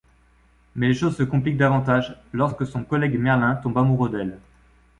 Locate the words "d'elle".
4.09-4.39